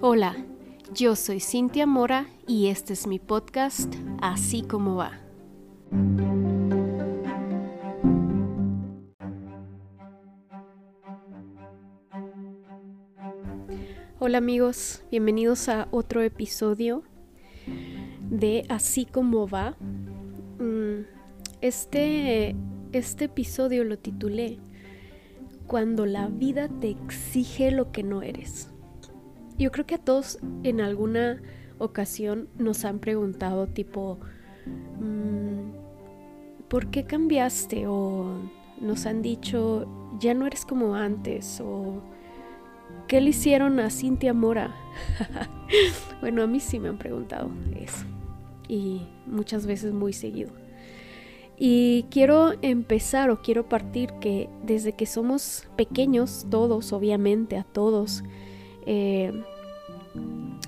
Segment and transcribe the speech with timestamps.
[0.00, 0.36] Hola,
[0.92, 5.12] yo soy Cintia Mora y este es mi podcast Así como va.
[14.18, 17.04] Hola amigos, bienvenidos a otro episodio
[18.30, 19.76] de Así como va.
[20.58, 21.04] Mm,
[21.60, 22.56] este,
[22.92, 24.58] este episodio lo titulé
[25.68, 28.72] Cuando la vida te exige lo que no eres.
[29.58, 31.42] Yo creo que a todos en alguna
[31.78, 34.18] ocasión nos han preguntado tipo,
[35.00, 37.86] mm, ¿por qué cambiaste?
[37.88, 38.38] O
[38.80, 39.86] nos han dicho,
[40.20, 41.60] ya no eres como antes.
[41.60, 42.02] O
[43.08, 44.76] ¿qué le hicieron a Cintia Mora?
[46.20, 48.04] bueno, a mí sí me han preguntado eso.
[48.68, 50.52] Y muchas veces muy seguido.
[51.56, 58.22] Y quiero empezar o quiero partir que desde que somos pequeños, todos, obviamente, a todos,
[58.90, 59.32] eh,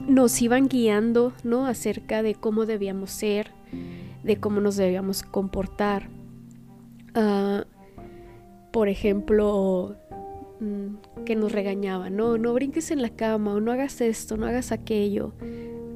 [0.06, 1.66] nos iban guiando, ¿no?
[1.66, 3.50] Acerca de cómo debíamos ser,
[4.22, 6.10] de cómo nos debíamos comportar.
[7.14, 7.64] Ah,
[8.72, 9.96] por ejemplo,
[10.60, 14.46] mm, que nos regañaban, no, no brinques en la cama, o no hagas esto, no
[14.46, 15.32] hagas aquello.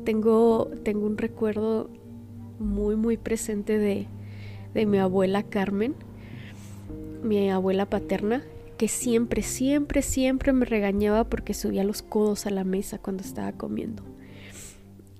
[0.05, 1.91] Tengo, tengo un recuerdo
[2.59, 4.07] muy, muy presente de,
[4.73, 5.95] de mi abuela Carmen,
[7.23, 8.43] mi abuela paterna,
[8.77, 13.53] que siempre, siempre, siempre me regañaba porque subía los codos a la mesa cuando estaba
[13.53, 14.03] comiendo.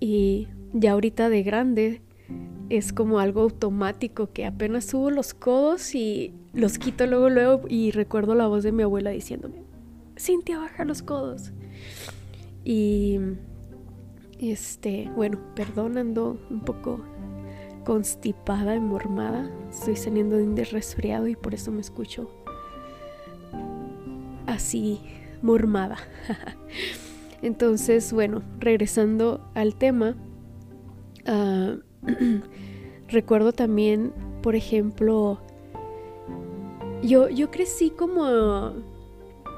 [0.01, 2.03] Y ya ahorita de grande
[2.69, 7.91] es como algo automático que apenas subo los codos y los quito luego, luego y
[7.91, 9.63] recuerdo la voz de mi abuela diciéndome,
[10.19, 11.53] Cintia, baja los codos.
[12.65, 13.19] Y
[14.39, 17.01] este, bueno, perdonando un poco
[17.85, 19.51] constipada y.
[19.71, 22.31] Estoy saliendo de un resfriado y por eso me escucho
[24.55, 25.01] así
[25.43, 25.99] mormada.
[27.43, 30.17] Entonces, bueno, regresando al tema,
[31.27, 31.77] ah,
[33.09, 34.13] recuerdo también,
[34.43, 35.41] por ejemplo,
[37.03, 38.73] yo, yo crecí como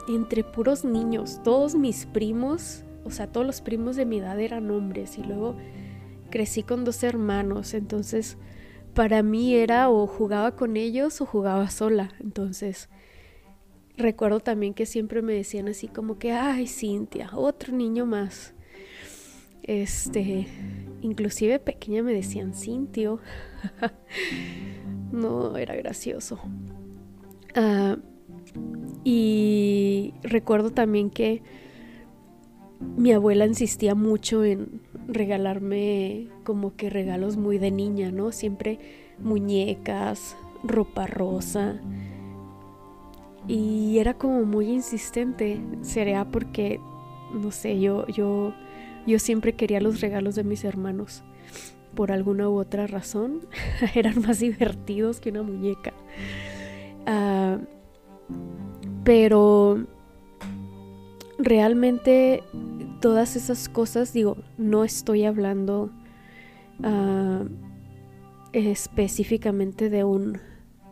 [0.09, 4.71] entre puros niños, todos mis primos, o sea, todos los primos de mi edad eran
[4.71, 5.57] hombres y luego
[6.31, 8.37] crecí con dos hermanos, entonces
[8.95, 12.89] para mí era o jugaba con ellos o jugaba sola, entonces
[13.97, 18.55] recuerdo también que siempre me decían así como que, ay, Cintia, otro niño más.
[19.63, 20.47] Este,
[21.03, 23.21] inclusive pequeña me decían Cintio.
[25.13, 26.39] no, era gracioso.
[27.55, 27.97] Ah,
[29.03, 31.43] y recuerdo también que
[32.97, 38.33] mi abuela insistía mucho en regalarme como que regalos muy de niña, ¿no?
[38.33, 38.79] Siempre
[39.19, 41.81] muñecas, ropa rosa.
[43.49, 45.61] Y era como muy insistente.
[45.83, 46.81] Sería porque,
[47.33, 48.53] no sé, yo, yo,
[49.07, 51.23] yo siempre quería los regalos de mis hermanos.
[51.95, 53.47] Por alguna u otra razón.
[53.95, 55.93] Eran más divertidos que una muñeca.
[57.07, 57.59] Ah,
[59.05, 59.87] pero
[61.39, 62.43] realmente
[63.01, 65.93] todas esas cosas, digo, no estoy hablando
[66.83, 67.45] ah,
[68.53, 70.41] específicamente de un,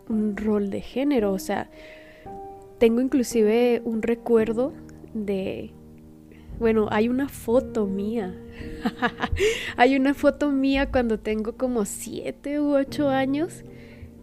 [0.08, 1.32] un rol de género.
[1.32, 1.68] O sea,
[2.84, 4.74] tengo inclusive un recuerdo
[5.14, 5.70] de...
[6.58, 8.38] Bueno, hay una foto mía.
[9.78, 13.64] hay una foto mía cuando tengo como siete u ocho años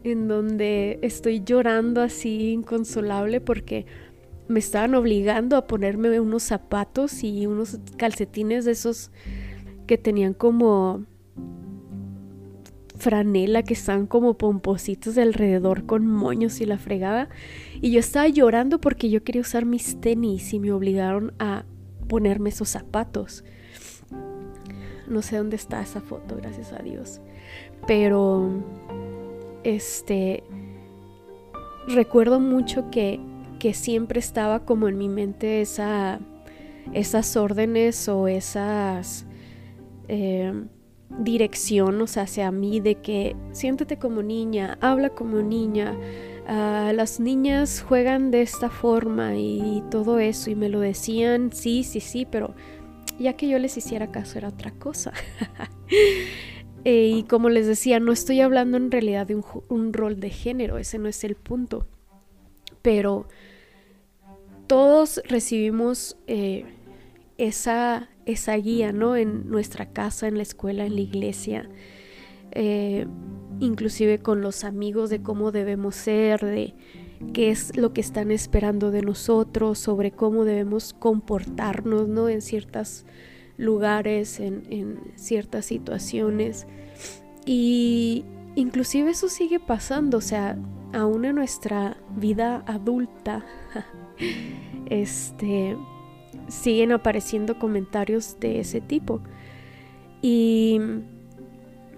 [0.04, 3.88] en donde estoy llorando así inconsolable porque
[4.48, 9.10] me estaban obligando a ponerme unos zapatos y unos calcetines de esos
[9.88, 11.08] que tenían como
[13.02, 17.30] franela que están como pompositos alrededor con moños y la fregada.
[17.82, 21.66] Y yo estaba llorando porque yo quería usar mis tenis y me obligaron a
[22.08, 23.44] ponerme esos zapatos.
[25.08, 27.22] No sé dónde está esa foto, gracias a Dios.
[27.88, 28.64] Pero,
[29.64, 30.44] este,
[31.88, 33.20] recuerdo mucho que,
[33.58, 36.20] que siempre estaba como en mi mente esa,
[36.94, 39.26] esas órdenes o esas...
[40.08, 40.54] Eh,
[41.19, 45.96] dirección, o sea, hacia mí de que siéntate como niña, habla como niña,
[46.47, 51.84] ah, las niñas juegan de esta forma y todo eso y me lo decían, sí,
[51.84, 52.55] sí, sí, pero
[53.19, 55.13] ya que yo les hiciera caso era otra cosa.
[56.84, 60.79] Eh, y como les decía, no estoy hablando en realidad de un, rol de género,
[60.79, 61.85] ese no es el punto,
[62.81, 63.28] pero
[64.66, 66.66] todos recibimos eh,
[67.37, 69.16] esa esa guía, ¿no?
[69.16, 71.70] En nuestra casa, en la escuela, en la iglesia,
[72.52, 73.08] eh,
[73.59, 76.73] inclusive con los amigos de cómo debemos ser, de
[77.34, 82.29] qué es lo que están esperando de nosotros, sobre cómo debemos comportarnos, ¿no?
[82.29, 83.06] En ciertos
[83.58, 86.68] lugares, en, en ciertas situaciones.
[87.46, 88.26] Y
[88.56, 90.58] inclusive eso sigue pasando, o sea,
[90.94, 93.46] aún en nuestra vida adulta,
[94.90, 95.78] este,
[96.52, 99.22] siguen apareciendo comentarios de ese tipo.
[100.22, 100.80] Y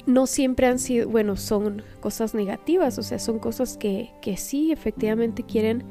[0.06, 4.72] no siempre han sido, bueno, son cosas negativas, o sea, son cosas que, que sí
[4.72, 5.84] efectivamente quieren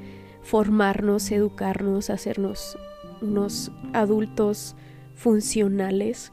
[0.43, 2.79] formarnos, educarnos, hacernos
[3.21, 4.77] unos adultos
[5.15, 6.33] funcionales.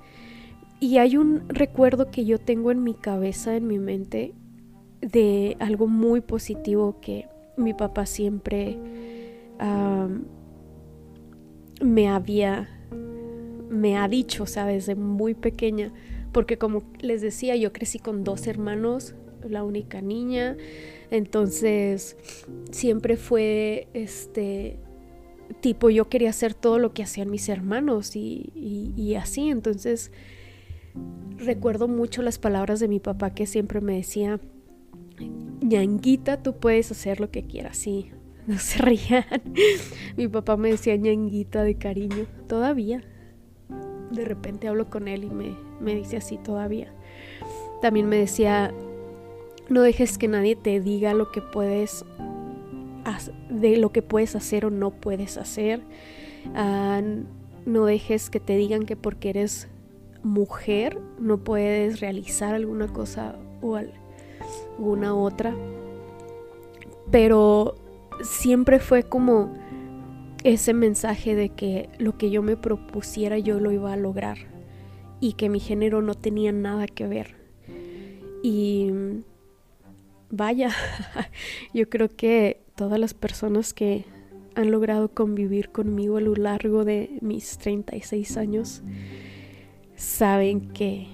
[0.80, 4.34] Y hay un recuerdo que yo tengo en mi cabeza, en mi mente,
[5.02, 7.28] de algo muy positivo que
[7.58, 8.78] mi papá siempre
[11.80, 12.70] me había,
[13.70, 15.94] me ha dicho, o sea, desde muy pequeña,
[16.32, 19.16] porque como les decía, yo crecí con dos hermanos,
[19.48, 20.58] la única niña,
[21.12, 22.18] entonces
[22.72, 24.78] siempre fue este
[25.62, 28.52] tipo, yo quería hacer todo lo que hacían mis hermanos y,
[28.96, 30.12] y así, entonces
[31.38, 34.40] recuerdo mucho las palabras de mi papá que siempre me decía,
[35.62, 38.12] ñanguita, tú puedes hacer lo que quieras, sí,
[38.54, 39.26] no se rían.
[40.18, 43.04] Mi papá me decía ñanguita de cariño, todavía.
[44.10, 46.92] De repente hablo con él y me, me dice así todavía.
[47.80, 48.74] También me decía,
[49.70, 52.04] no dejes que nadie te diga lo que puedes
[53.50, 55.82] de lo que puedes hacer o no puedes hacer.
[56.56, 57.02] Ah,
[57.66, 59.68] no dejes que te digan que porque eres
[60.22, 65.56] mujer no puedes realizar alguna cosa o alguna otra.
[67.12, 67.76] Pero
[68.22, 69.54] siempre fue como
[70.44, 74.38] ese mensaje de que lo que yo me propusiera yo lo iba a lograr
[75.20, 77.36] y que mi género no tenía nada que ver.
[78.42, 78.92] Y
[80.30, 80.72] vaya,
[81.74, 84.06] yo creo que todas las personas que
[84.56, 88.82] han logrado convivir conmigo a lo largo de mis 36 años
[89.96, 91.08] saben que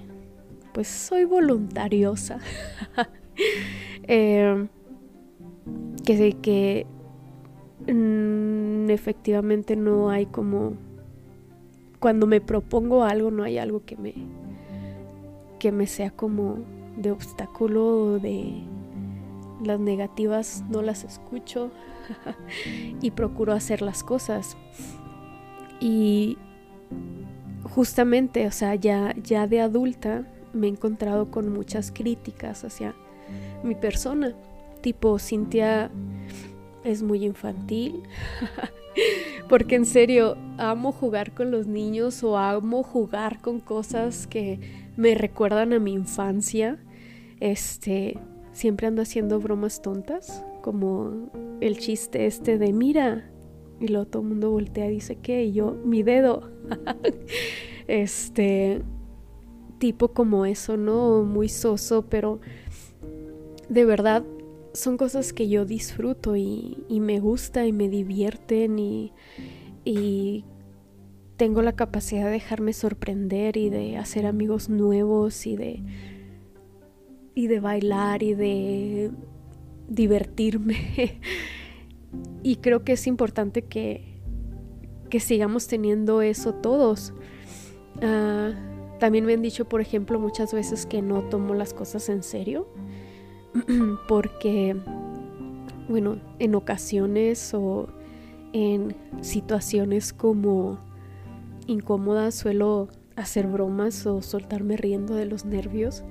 [0.72, 2.38] pues soy voluntariosa.
[4.04, 4.66] eh,
[6.04, 6.86] que, que
[7.88, 10.72] Mm, efectivamente no hay como
[12.00, 14.12] cuando me propongo algo no hay algo que me
[15.60, 16.58] que me sea como
[16.96, 18.62] de obstáculo de
[19.64, 21.70] las negativas no las escucho
[23.00, 24.56] y procuro hacer las cosas.
[25.80, 26.38] Y
[27.70, 32.94] justamente o sea ya ya de adulta me he encontrado con muchas críticas hacia
[33.62, 34.34] mi persona
[34.80, 35.90] tipo Cintia
[36.86, 38.02] es muy infantil.
[39.48, 44.58] Porque en serio, amo jugar con los niños o amo jugar con cosas que
[44.96, 46.78] me recuerdan a mi infancia.
[47.40, 48.18] Este,
[48.52, 51.30] siempre ando haciendo bromas tontas, como
[51.60, 53.30] el chiste este de mira,
[53.78, 56.50] y luego todo el mundo voltea y dice que y yo mi dedo.
[57.86, 58.82] este
[59.78, 61.22] tipo como eso, ¿no?
[61.22, 62.40] Muy soso, pero
[63.68, 64.24] de verdad
[64.76, 70.44] son cosas que yo disfruto y, me gusta y me divierten y,
[71.36, 75.82] tengo la capacidad de dejarme sorprender y de hacer amigos nuevos y de
[77.34, 79.10] y de bailar y de
[79.88, 81.20] divertirme.
[82.42, 84.22] Y creo que es importante que,
[85.10, 87.12] que sigamos teniendo eso todos.
[88.00, 88.52] Ah,
[88.98, 92.68] también me han dicho por ejemplo muchas veces que no tomo las cosas en serio
[94.08, 94.76] porque,
[95.88, 97.88] bueno, en ocasiones o
[98.52, 100.78] en situaciones como
[101.66, 106.04] incómodas suelo hacer bromas o soltarme riendo de los nervios.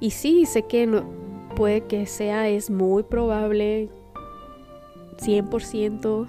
[0.00, 1.04] Y sí, sé que no,
[1.56, 3.88] puede que sea, es muy probable,
[5.18, 6.26] 100%,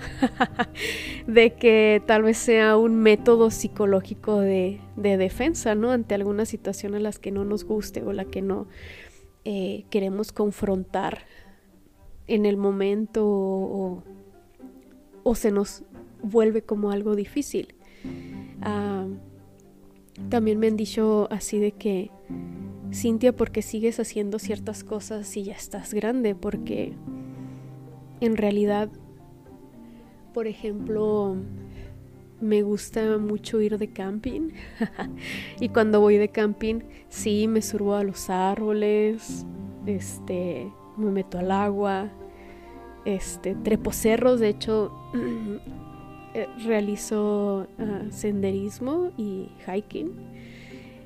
[1.27, 5.91] de que tal vez sea un método psicológico de, de defensa, ¿no?
[5.91, 8.67] Ante alguna situación a las que no nos guste o la que no
[9.45, 11.25] eh, queremos confrontar
[12.27, 14.03] en el momento o,
[15.35, 15.83] se nos
[16.21, 17.75] vuelve como algo difícil.
[18.62, 19.07] Ah,
[20.29, 22.12] también me han dicho así de que,
[22.93, 26.93] Cintia, porque sigues haciendo ciertas cosas y ya estás grande, porque
[28.21, 28.89] en realidad,
[30.33, 31.35] por ejemplo,
[32.43, 34.50] me gusta mucho ir de camping.
[35.59, 39.45] y cuando voy de camping, sí, me subo a los árboles,
[39.85, 42.12] este, me meto al agua,
[43.05, 44.91] este, trepo cerros, de hecho,
[46.33, 50.12] eh, realizo ah, senderismo y hiking.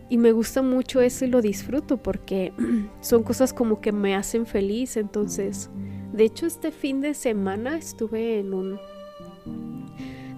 [0.09, 2.51] Y me gusta mucho eso y lo disfruto porque
[3.01, 5.69] son cosas como que me hacen feliz, entonces
[6.13, 8.79] de hecho este fin de semana estuve en un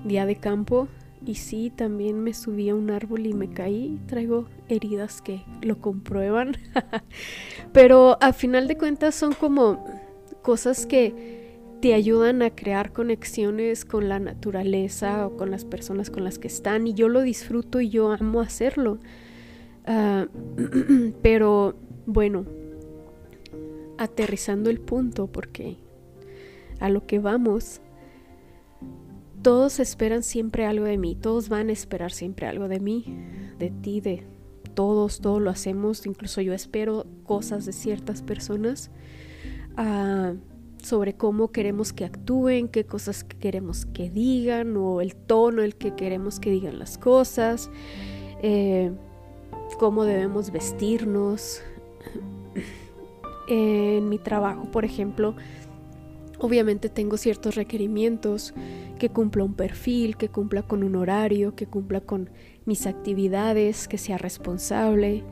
[0.05, 0.87] día de campo
[1.25, 3.99] y sí, también me subí a un árbol y me caí.
[4.07, 6.55] Traigo heridas que lo comprueban.
[7.73, 9.85] Pero a final de cuentas son como
[10.41, 11.49] cosas que
[11.81, 16.47] te ayudan a crear conexiones con la naturaleza o con las personas con las que
[16.47, 16.87] están.
[16.87, 18.99] Y yo lo disfruto y yo amo hacerlo.
[19.85, 20.27] Ah,
[21.21, 21.75] pero
[22.05, 22.45] bueno,
[23.97, 25.77] aterrizando el punto porque
[26.79, 27.81] a lo que vamos
[29.41, 33.05] todos esperan siempre algo de mí, todos van a esperar siempre algo de mí,
[33.57, 34.25] de ti, de
[34.73, 38.91] todos, todos lo hacemos, incluso yo espero cosas de ciertas personas
[39.77, 40.33] ah,
[40.81, 45.95] sobre cómo queremos que actúen, qué cosas queremos que digan o el tono el que
[45.95, 47.69] queremos que digan las cosas,
[48.41, 48.91] eh,
[49.77, 51.61] cómo debemos vestirnos.
[53.49, 55.35] en mi trabajo, por ejemplo,
[56.39, 58.53] Obviamente tengo ciertos requerimientos,
[58.97, 62.29] que cumpla un perfil, que cumpla con un horario, que cumpla con
[62.65, 65.23] mis actividades, que sea responsable.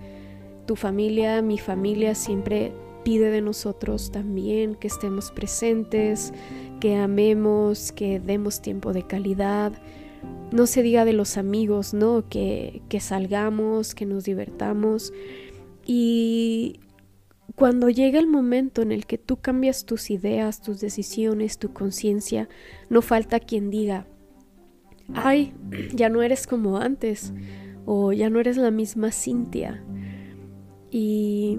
[0.66, 2.74] Tu familia, mi familia siempre
[3.06, 6.34] pide de nosotros también que estemos presentes,
[6.82, 9.72] que amemos, que demos tiempo de calidad.
[10.52, 12.28] No se diga de los amigos, ¿no?
[12.28, 15.14] Que, que salgamos, que nos divertamos.
[15.86, 16.82] Y
[17.58, 22.48] cuando llega el momento en el que tú cambias tus ideas, tus decisiones, tu conciencia,
[22.88, 24.06] no falta quien diga,
[25.16, 25.56] ay,
[25.92, 27.34] ya no eres como antes,
[27.88, 29.84] o ya no eres la misma Cintia.
[30.92, 31.58] Y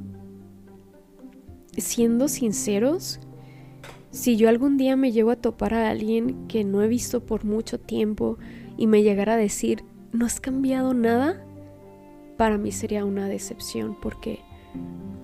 [1.77, 3.19] siendo sinceros,
[4.13, 7.45] si yo algún día me llego a topar a alguien que no he visto por
[7.45, 8.39] mucho tiempo
[8.77, 11.45] y me llegara a decir, no has cambiado nada,
[12.37, 14.47] para mí sería una decepción porque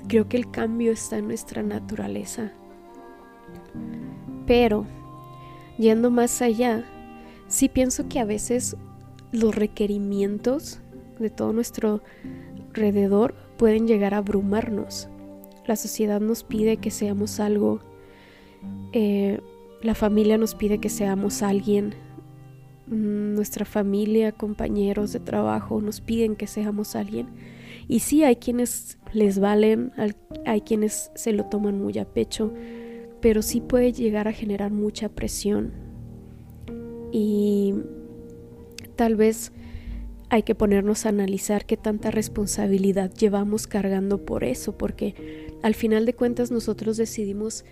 [0.09, 2.53] Creo que el cambio está en nuestra naturaleza.
[4.47, 4.87] Pero,
[5.79, 6.85] yendo más allá,
[7.49, 8.77] sí pienso que a veces
[9.33, 10.81] los requerimientos
[11.19, 12.03] de todo nuestro
[12.69, 15.09] alrededor pueden llegar a abrumarnos.
[15.67, 17.81] La sociedad nos pide que seamos algo,
[18.93, 19.41] eh,
[19.83, 21.95] la familia nos pide que seamos alguien,
[22.87, 27.29] mm, nuestra familia, compañeros de trabajo nos piden que seamos alguien.
[27.88, 29.93] Y sí, hay quienes les valen,
[30.45, 32.53] hay quienes se lo toman muy a pecho,
[33.21, 35.73] pero sí puede llegar a generar mucha presión.
[37.12, 37.75] Y
[38.97, 39.53] tal vez
[40.31, 46.07] hay que ponernos a analizar qué tanta responsabilidad llevamos cargando por eso, porque al final
[46.07, 47.64] de cuentas nosotros decidimos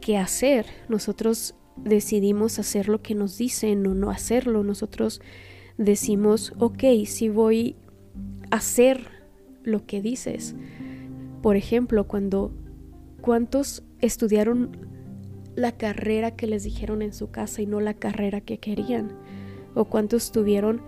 [0.00, 5.20] qué hacer, nosotros decidimos hacer lo que nos dicen o no hacerlo, nosotros
[5.78, 7.76] decimos, ok, si voy
[8.54, 9.08] hacer
[9.64, 10.54] lo que dices.
[11.42, 12.52] Por ejemplo, cuando
[13.20, 14.76] cuántos estudiaron
[15.56, 19.12] la carrera que les dijeron en su casa y no la carrera que querían,
[19.74, 20.82] o cuántos tuvieron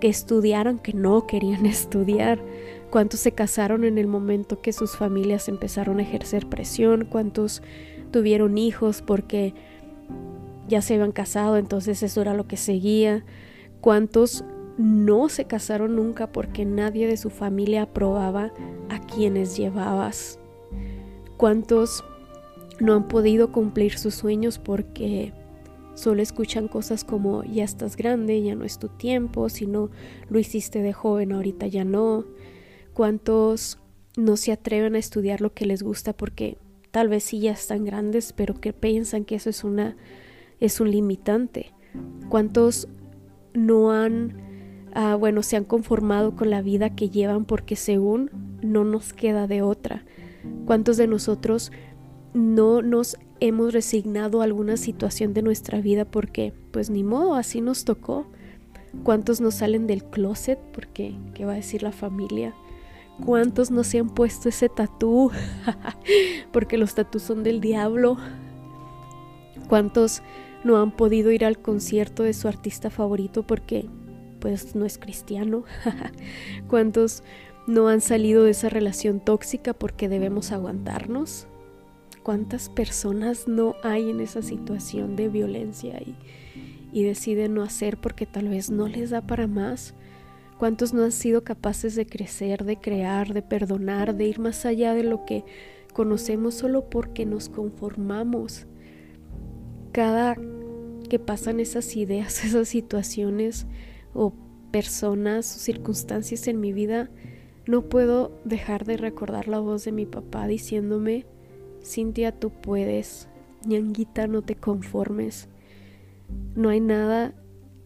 [0.00, 2.42] que estudiaron que no querían estudiar,
[2.90, 7.62] cuántos se casaron en el momento que sus familias empezaron a ejercer presión, cuántos
[8.10, 9.54] tuvieron hijos porque
[10.66, 13.24] ya se habían casado, entonces eso era lo que seguía,
[13.80, 14.44] cuántos
[14.78, 18.52] no se casaron nunca porque nadie de su familia aprobaba
[18.88, 20.38] a quienes llevabas.
[21.36, 22.04] ¿Cuántos
[22.80, 25.32] no han podido cumplir sus sueños porque
[25.94, 29.90] solo escuchan cosas como ya estás grande, ya no es tu tiempo, si no
[30.28, 32.24] lo hiciste de joven, ahorita ya no?
[32.94, 33.78] ¿Cuántos
[34.16, 36.58] no se atreven a estudiar lo que les gusta porque
[36.90, 39.96] tal vez sí ya están grandes, pero que piensan que eso es una
[40.60, 41.72] es un limitante?
[42.28, 42.88] ¿Cuántos
[43.54, 44.51] no han
[44.94, 48.30] Ah, bueno, se han conformado con la vida que llevan porque según
[48.62, 50.04] no nos queda de otra.
[50.66, 51.72] ¿Cuántos de nosotros
[52.34, 57.60] no nos hemos resignado a alguna situación de nuestra vida porque pues ni modo, así
[57.60, 58.26] nos tocó?
[59.02, 62.54] ¿Cuántos no salen del closet porque qué va a decir la familia?
[63.24, 65.30] ¿Cuántos no se han puesto ese tatú
[66.52, 68.18] porque los tatús son del diablo?
[69.68, 70.22] ¿Cuántos
[70.64, 73.88] no han podido ir al concierto de su artista favorito porque
[74.42, 75.62] pues no es cristiano.
[76.68, 77.22] ¿Cuántos
[77.68, 81.46] no han salido de esa relación tóxica porque debemos aguantarnos?
[82.24, 86.16] ¿Cuántas personas no hay en esa situación de violencia y,
[86.92, 89.94] y deciden no hacer porque tal vez no les da para más?
[90.58, 94.92] ¿Cuántos no han sido capaces de crecer, de crear, de perdonar, de ir más allá
[94.92, 95.44] de lo que
[95.92, 98.66] conocemos solo porque nos conformamos?
[99.92, 100.36] Cada
[101.08, 103.66] que pasan esas ideas, esas situaciones,
[104.14, 104.32] o
[104.70, 107.10] personas o circunstancias en mi vida,
[107.66, 111.26] no puedo dejar de recordar la voz de mi papá diciéndome,
[111.84, 113.28] Cintia, tú puedes,
[113.66, 115.48] ñanguita, no te conformes.
[116.54, 117.34] No hay nada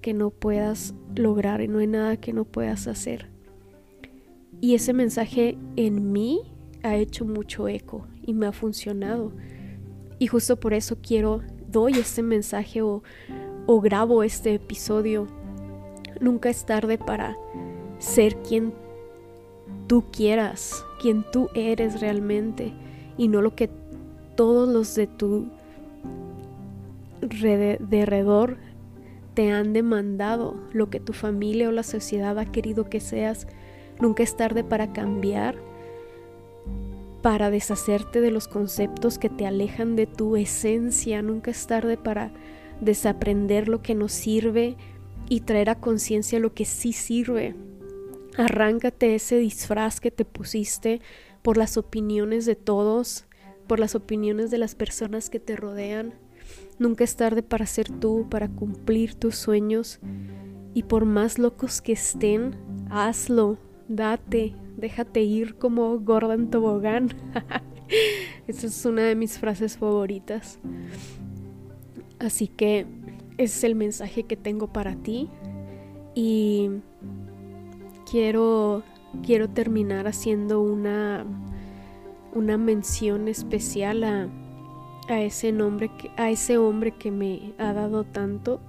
[0.00, 3.28] que no puedas lograr y no hay nada que no puedas hacer.
[4.60, 6.40] Y ese mensaje en mí
[6.82, 9.32] ha hecho mucho eco y me ha funcionado.
[10.18, 13.02] Y justo por eso quiero, doy este mensaje o,
[13.66, 15.26] o grabo este episodio.
[16.20, 17.36] Nunca es tarde para
[17.98, 18.72] ser quien
[19.86, 22.72] tú quieras, quien tú eres realmente
[23.16, 23.70] y no lo que
[24.34, 25.48] todos los de tu
[27.22, 28.58] alrededor
[29.34, 33.46] te han demandado, lo que tu familia o la sociedad ha querido que seas.
[34.00, 35.56] Nunca es tarde para cambiar,
[37.22, 41.22] para deshacerte de los conceptos que te alejan de tu esencia.
[41.22, 42.30] Nunca es tarde para
[42.80, 44.76] desaprender lo que no sirve
[45.28, 47.54] y traer a conciencia lo que sí sirve.
[48.36, 51.00] Arráncate ese disfraz que te pusiste
[51.42, 53.26] por las opiniones de todos,
[53.66, 56.14] por las opiniones de las personas que te rodean.
[56.78, 60.00] Nunca es tarde para ser tú, para cumplir tus sueños.
[60.74, 62.56] Y por más locos que estén,
[62.90, 67.14] hazlo, date, déjate ir como Gordon Tobogán.
[68.46, 70.58] Esa es una de mis frases favoritas.
[72.18, 72.86] Así que
[73.38, 75.28] es el mensaje que tengo para ti.
[76.14, 76.70] Y
[78.10, 78.82] quiero,
[79.22, 81.26] quiero terminar haciendo una,
[82.34, 84.28] una mención especial a,
[85.08, 88.60] a, ese nombre que, a ese hombre que me ha dado tanto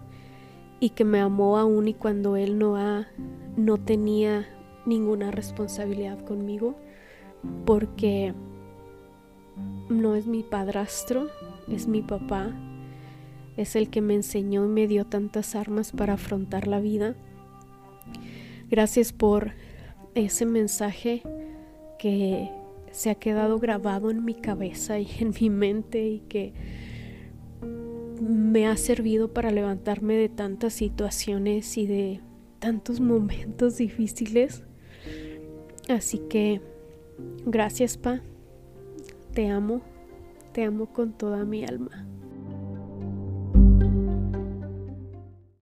[0.79, 3.07] y que me amó aún y cuando él no, ha,
[3.55, 4.47] no tenía
[4.86, 6.75] ninguna responsabilidad conmigo
[7.65, 8.33] porque
[9.89, 11.27] no es mi padrastro,
[11.67, 12.51] es mi papá,
[13.57, 17.15] es el que me enseñó y me dio tantas armas para afrontar la vida
[18.69, 19.53] Gracias por
[20.13, 21.21] ese mensaje
[21.99, 22.51] que
[22.91, 26.53] se ha quedado grabado en mi cabeza y en mi mente y que
[28.21, 32.21] me ha servido para levantarme de tantas situaciones y de
[32.59, 34.63] tantos momentos difíciles.
[35.88, 36.60] Así que
[37.45, 38.21] gracias, Pa.
[39.34, 39.82] Te amo.
[40.51, 42.05] Te amo con toda mi alma.